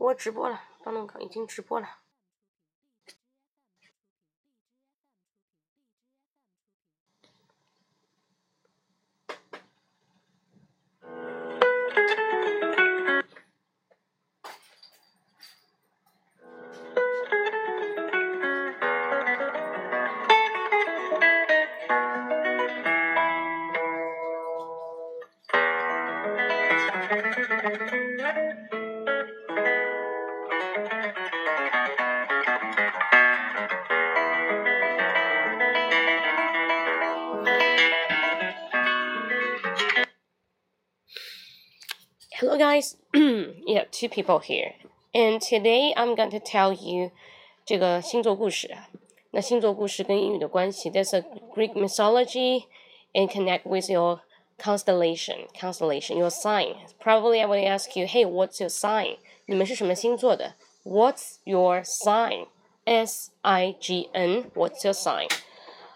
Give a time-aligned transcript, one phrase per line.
[0.00, 1.86] 我直播了，帮弄岗已经直播了。
[42.59, 42.97] Hello, guys.
[43.13, 44.73] yeah, two people here,
[45.13, 47.11] and today I'm going to tell you
[47.65, 48.75] 这个星座故事。
[49.31, 51.21] 那星座故事跟英语的关系，There's a
[51.55, 52.65] Greek mythology
[53.13, 54.19] and connect with your
[54.59, 56.75] constellation, constellation, your sign.
[56.99, 59.15] Probably I will ask you, Hey, what's your sign?
[59.45, 60.55] 你们是什么星座的？
[60.83, 62.47] What's your sign?
[62.83, 64.51] S I G N.
[64.53, 65.29] What's your sign?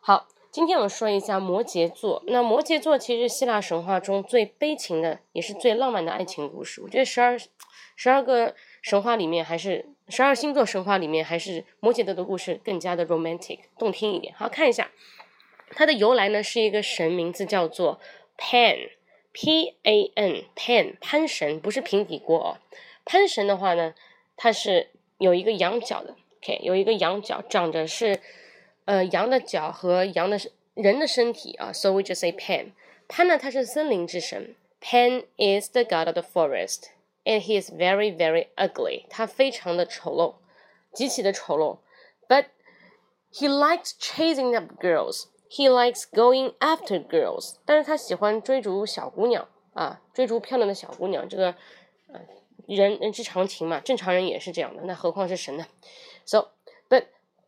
[0.00, 0.28] 好。
[0.55, 2.23] 今天我们说一下摩羯座。
[2.27, 6.81] 那摩羯座其实希腊神话中最悲情的，也是最浪漫的爱情故事。
[6.81, 7.37] 我觉得十二
[7.97, 14.33] 十二个神话里面，还是十二星座神话里面，还是摩羯座的故事更加的 romantic 动听一点。
[14.33, 14.91] 好看一下，
[15.71, 17.99] 它的由来呢是一个神名字叫做
[18.37, 22.57] Pan，P A N，Pan 潘神不是平底锅哦。
[23.03, 23.93] 潘神的话呢，
[24.37, 28.21] 它是有一个羊角的，OK，有一个羊角，长着是。
[28.84, 30.38] 呃，羊的脚和羊的
[30.74, 32.72] 人的身体啊，so we just say Pan。
[33.08, 39.04] 潘呢，他是森林之神，Pan is the god of the forest，and he is very very ugly。
[39.08, 40.34] 他非常的丑陋，
[40.92, 41.78] 极其的丑陋。
[42.28, 42.46] But
[43.32, 45.24] he likes chasing up girls.
[45.48, 47.56] He likes going after girls.
[47.64, 51.28] 但是他喜欢追逐小姑娘啊，追逐漂亮的小姑娘。
[51.28, 51.56] 这个
[52.12, 52.20] 呃，
[52.66, 55.66] 人人之常情嘛，正常人也是这样的，那何况是神呢？
[56.24, 56.50] So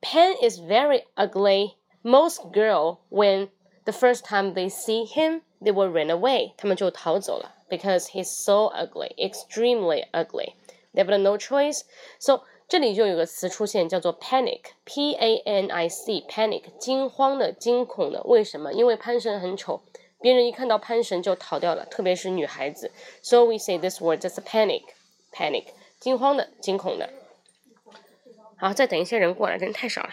[0.00, 1.76] Pan is very ugly.
[2.02, 3.48] Most girl, when
[3.84, 6.54] the first time they see him, they will run away.
[6.56, 10.54] 他们就逃走了，because he's so ugly, extremely ugly.
[10.92, 11.82] They have no choice.
[12.18, 18.22] So 这里就有个词出现，叫做 panic，p a n i c，panic，惊慌的、惊恐的。
[18.24, 18.72] 为什么？
[18.72, 19.82] 因为潘神很丑，
[20.20, 22.90] 别人一看到潘神就逃掉了，特别是女孩子。
[23.22, 25.66] So we say this word just panic，panic，
[26.00, 27.10] 惊慌的、惊恐的。
[28.59, 30.11] 好，再等一些人过来，人太少了。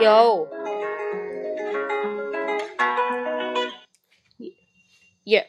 [0.00, 0.48] 有，
[5.24, 5.46] Yeah，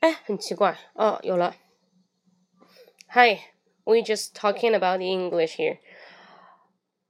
[0.00, 1.54] 哎，很奇怪哦，有了。
[3.10, 5.78] Hi，we just talking about the English here。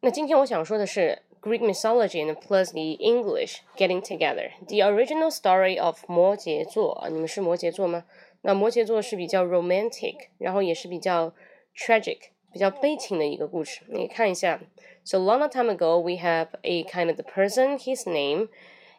[0.00, 8.04] 那今天我想说的是 Greek mythology and plus the English getting together。The original story of 摩羯座啊，你们是摩羯座吗？
[8.42, 11.34] 那摩羯座是比较 romantic，然后也是比较
[11.76, 13.82] tragic， 比较悲情的一个故事。
[13.88, 14.60] 你看一下。
[15.04, 17.78] So long time ago, we have a kind of the person.
[17.78, 18.48] His name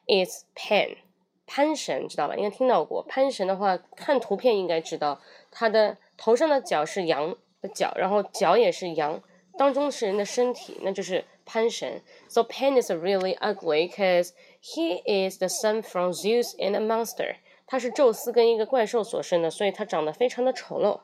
[0.08, 0.98] is Pan.
[1.46, 2.36] 潘神知道吧？
[2.36, 3.04] 应该听到过。
[3.04, 5.20] 潘神的话，看图片应该知道，
[5.52, 9.22] 他的头上的角是羊的角，然后脚也是羊，
[9.58, 12.02] 当中是人的身体，那就是潘神。
[12.28, 14.32] So Pan is really ugly because
[14.62, 17.36] he is the son from Zeus and a monster.
[17.68, 21.02] 他是宙斯跟一个怪兽所生的，所以他长得非常的丑陋。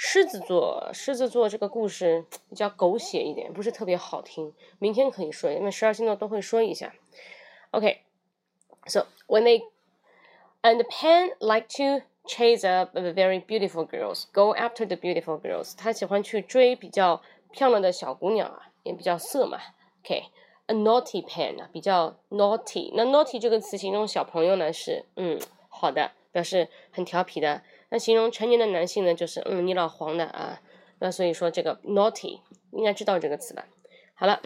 [0.00, 4.54] 狮子座，狮子座这个故事比较狗血一点，不是特别好听。
[4.78, 6.94] 明天可以说，因为十二星座都会说一下。
[7.72, 9.64] OK，so when they
[10.62, 15.74] and Pan like to chase up very beautiful girls, go after the beautiful girls。
[15.76, 19.58] 他喜欢去追比较漂亮的小姑娘啊，也比较色嘛。
[20.04, 22.92] OK，a naughty Pan 啊，比较 naughty。
[22.94, 27.62] 那 naughty 这个词形容小朋友呢是嗯好的，表示很调皮的。
[27.90, 30.60] 那形容成年的男性呢，就是嗯，你老黄的啊。
[31.00, 32.40] 那所以说这个 naughty
[32.72, 33.66] 应该知道这个词吧？
[34.14, 34.42] 好了，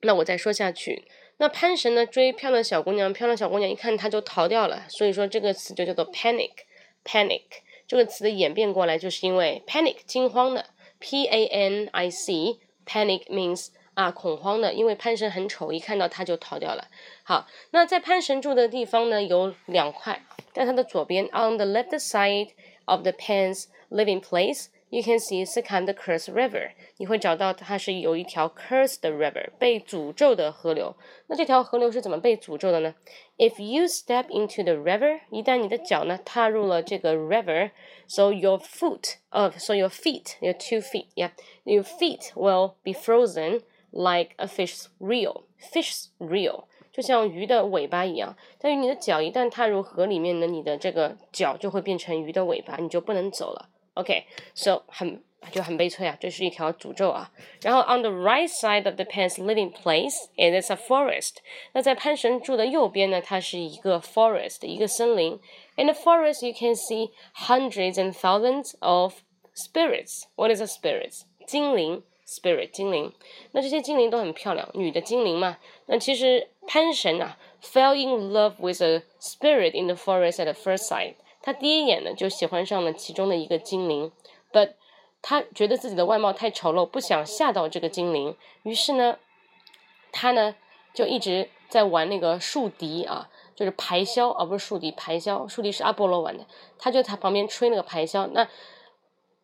[0.00, 1.06] 那我再说下去。
[1.36, 7.44] 那潘神呢追漂亮小姑娘，漂亮小姑娘一看他就逃掉了，所以说这个词就叫做 panic，panic
[7.86, 10.66] 这个词的演变过来，就是因为 panic 惊慌的
[10.98, 13.68] ，p a n i c panic means
[13.99, 16.87] 啊恐慌的，因为潘神很丑，一看到他就逃掉了。
[17.23, 20.21] 好，那在潘神住的地方呢有两块，
[20.53, 22.49] 在他的左边，on the left side
[22.85, 30.95] of the Pan's living place。You can see Sikkim the cursed river，你会找到它是有一条 cursed river 被诅咒的河流。
[31.27, 32.95] 那这条河流是怎么被诅咒的呢？
[33.37, 42.75] If you step into the river，一旦你的脚呢踏入了这个 river，so your foot of，so your feet，your two feet，yeah，your feet will
[42.83, 48.35] be frozen like a fish's reel，fish's reel 就像鱼的尾巴一样。
[48.59, 53.69] 但是你的脚一旦踏入河里面呢，你的这个脚就会变成鱼的尾巴，你就不能走了。
[53.95, 57.31] OK，so 很就很悲催啊，这是一条诅咒啊。
[57.61, 61.35] 然后 on the right side of the Pan's living place it is a forest。
[61.73, 65.39] 那在潘神住的右边呢，它是一个 forest，一个森林。
[65.75, 69.15] In the forest you can see hundreds and thousands of
[69.53, 70.23] spirits.
[70.35, 71.21] What is a spirits？
[71.45, 73.12] 精灵 ，spirit 精灵。
[73.50, 75.58] 那这些精灵都很漂亮，女的精灵嘛。
[75.86, 81.14] 那其实潘神啊，fell in love with a spirit in the forest at the first sight。
[81.42, 84.12] 他第一眼呢就喜欢上了其中的一个精灵
[84.52, 84.74] ，but
[85.22, 89.18] 他觉得自己的外貌太丑陋，不想吓到这个精灵，于是呢，
[90.12, 90.54] 他呢
[90.94, 96.46] 就一直在玩那个竖笛啊，就是排箫而不是竖笛，排箫，竖笛是阿波罗玩的，
[96.78, 98.26] 他就在旁边吹那个排箫。
[98.32, 98.46] 那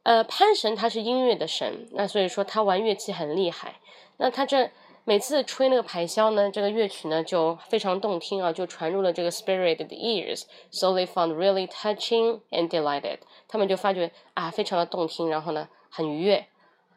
[0.07, 3.81] 呃，潘神他是音乐的神，那所以说他玩乐器很厉害。
[4.19, 4.71] 那他这。
[5.09, 13.19] 每次吹那个排箫呢，这个乐曲呢就非常动听啊，就传入了这个 spirit 的 ears，so they found really touching and delighted。
[13.47, 16.49] 他们就发觉啊，非常的动听，然后呢很愉悦。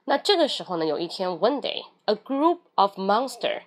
[0.06, 3.62] 那这个时候呢，有一天，one day，a group of monster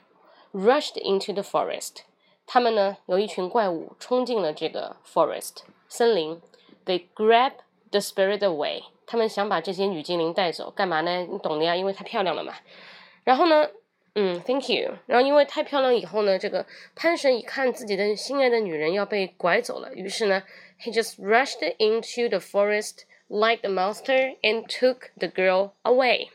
[0.52, 1.98] rushed into the forest。
[2.44, 6.42] 他们呢有一群怪物冲进了这个 forest 森林
[6.84, 7.52] ，they grab
[7.92, 8.82] the spirit away。
[9.12, 11.26] 他们想把这些女精灵带走，干嘛呢？
[11.30, 12.54] 你懂的呀，因为太漂亮了嘛。
[13.24, 13.68] 然后呢？
[14.14, 14.94] 嗯，Thank you。
[15.04, 16.64] 然后因为太漂亮以后呢，这个
[16.94, 20.42] 潘神一看自己的心爱的女人要被拐走了，于是呢
[20.80, 26.28] ，he just rushed into the forest like the monster and took the girl away。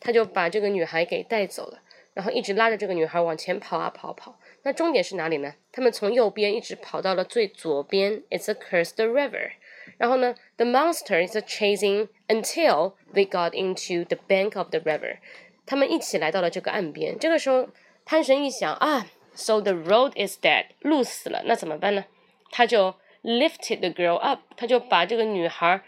[0.00, 1.82] 他就把这个女孩给带走了，
[2.14, 4.38] 然后一直拉着这个女孩往前跑啊跑跑。
[4.62, 5.52] 那终点是哪里呢？
[5.70, 9.50] 他们从右边一直跑到了最左边，It's a cursed river。
[9.98, 15.18] 然后呢，the monster is chasing until they got into the bank of the river。
[15.64, 17.18] 他们一起来到了这个岸边。
[17.18, 17.68] 这个时候，
[18.04, 22.04] 潘神一想啊，So the road is dead，路死了，那怎么办呢？
[22.50, 25.80] 他就 lifted the girl up，他就把这个女孩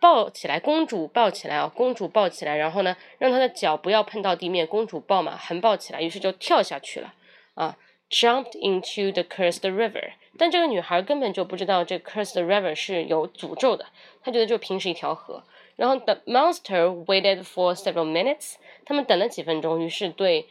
[0.00, 7.14] 抱起来，公主抱起来啊，公主抱起来，然后呢，让她的脚不要碰到地面，公主抱嘛，横抱起来，于是就跳下去了
[7.54, 7.76] 啊
[8.10, 10.12] ，jumped into the cursed river。
[10.36, 13.86] 但这个女孩根本就不知道这 cursed river 是有诅咒的，
[14.22, 15.44] 她觉得就平时一条河。
[15.76, 18.56] 然后 the monster waited for several minutes。
[18.84, 20.46] 他们等了几分钟，于是对，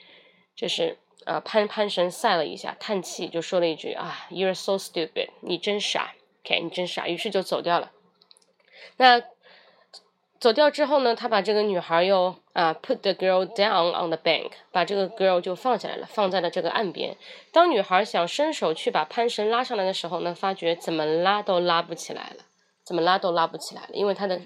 [0.56, 6.14] 就是啊潘潘神赛了一下，叹气，就说了一句啊，You're so stupid，你真傻
[6.44, 7.92] ，OK，你真傻，于是就走掉了。
[8.98, 9.22] 那
[10.40, 17.18] 走掉之后呢，他把这个女孩又啊 put the girl down on the bank，把这个 girl 就放下来了，放在了这个岸边。
[17.52, 22.44] 当女孩想伸手去把潘神拉上来的时候呢，发觉怎么拉都拉不起来了，
[22.86, 24.40] 怎么拉都拉不起来了，因为她的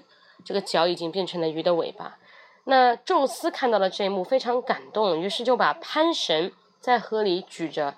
[0.44, 2.18] 这个脚已经变成了鱼的尾巴。
[2.66, 7.94] 那宙斯看到了这一幕，非常感动，于是就把潘神在河里举着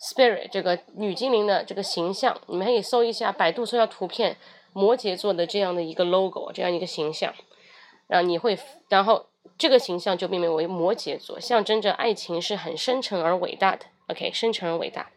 [0.00, 4.36] spirit 这个女精灵的这个形象，你们可以搜一下，百度搜一下图片，
[4.72, 7.34] 摩羯座的这样的一个 logo，这样一个形象，
[8.06, 8.58] 然后你会，
[8.88, 9.26] 然后
[9.58, 13.86] 这个形象就命名为摩羯座，象征着爱情是很深沉而伟大的。
[14.08, 15.10] OK，深沉而伟大。